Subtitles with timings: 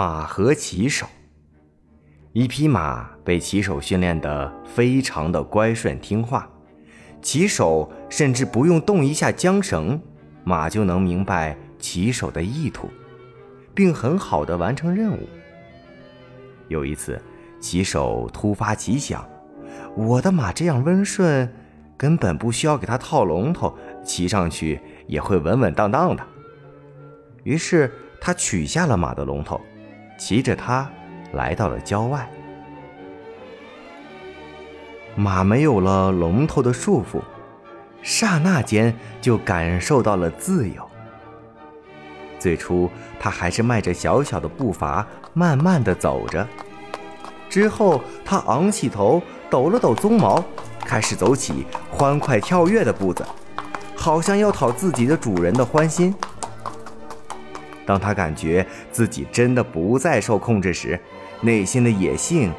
[0.00, 1.06] 马和骑手。
[2.32, 6.48] 一匹马被骑手训练得非常的乖顺听话，
[7.20, 10.00] 骑手甚至不用动一下缰绳，
[10.42, 12.88] 马就能明白骑手的意图，
[13.74, 15.28] 并很好的完成任务。
[16.68, 17.20] 有一次，
[17.60, 19.28] 骑手突发奇想，
[19.94, 21.46] 我的马这样温顺，
[21.98, 26.26] 根本不需要给它套龙头，骑上去也会稳稳当当的。
[27.42, 29.60] 于是他取下了马的龙头，
[30.20, 30.86] 骑着它
[31.32, 32.28] 来到了郊外。
[35.16, 37.22] 马没有了龙头的束缚，
[38.02, 40.86] 刹那间就感受到了自由。
[42.38, 46.46] 最初，他还是迈着小小的步伐，慢慢的走着。
[47.48, 50.44] 之后，他昂起头，抖了抖鬃毛，
[50.80, 53.24] 开始走起欢快跳跃的步子，
[53.96, 56.14] 好像要讨自己的主人的欢心。
[57.90, 60.96] 当他感觉自己真的不再受控制时，
[61.40, 62.52] 内心的野性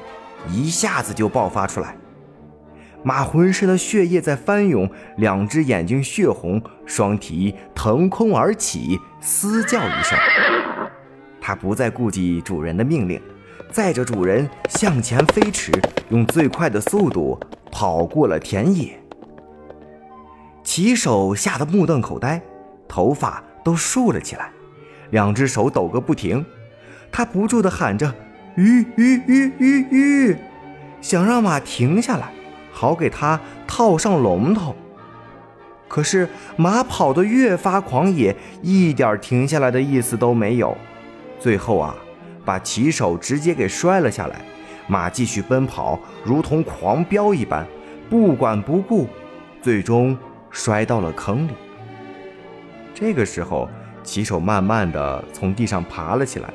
[0.50, 1.95] 一下子就爆发出来。
[3.02, 10.20] 马浑身的血液在翻涌，两只眼睛血红，双蹄腾空而起，嘶叫一声。
[11.39, 13.22] 他不再顾及主人的命令，
[13.72, 15.72] 载着主人向前飞驰，
[16.09, 17.39] 用最快的速度
[17.72, 19.00] 跑过了田野。
[20.61, 22.42] 骑手吓得目瞪口呆，
[22.86, 24.52] 头发都竖了起来。
[25.12, 26.45] 两只手抖个不停，
[27.12, 28.14] 他不住地喊着
[28.56, 30.38] “吁吁吁吁吁”，
[31.02, 32.31] 想让马停下来，
[32.72, 34.76] 好给他套上龙头。
[35.88, 40.76] 可是马跑得越发狂野，一点停下来的意思都没有。
[41.39, 41.95] 最后啊，
[42.45, 44.42] 把骑手直接给摔了下来。
[44.88, 47.67] 马继续奔跑，如同狂飙一般，
[48.09, 49.08] 不管不顾，
[49.62, 50.17] 最终
[50.50, 51.52] 摔到了坑里。
[52.94, 53.70] 这个时候。
[54.03, 56.53] 骑手慢慢的从地上爬了起来，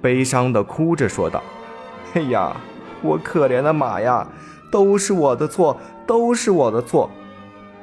[0.00, 1.42] 悲伤的哭着说道
[2.14, 2.56] ：“哎呀，
[3.02, 4.26] 我可怜的马呀，
[4.70, 7.10] 都是我的错，都是我的错。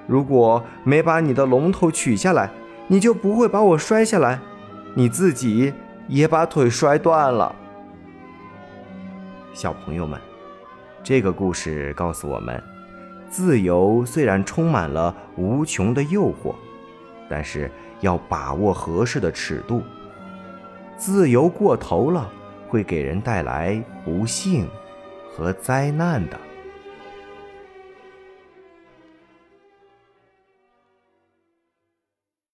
[0.08, 2.50] 如果没把你的龙头取下来，
[2.88, 4.40] 你就不会把我摔下来，
[4.94, 5.74] 你自己
[6.08, 7.54] 也把腿摔断了。”
[9.54, 10.20] 小朋友们，
[11.04, 12.64] 这个故事告诉我们，
[13.30, 16.56] 自由虽然充满了无穷的诱惑，
[17.30, 17.70] 但是。
[18.02, 19.84] 要把握合适的尺度，
[20.98, 22.32] 自由过头了
[22.68, 24.68] 会给人带来不幸
[25.30, 26.38] 和灾难的。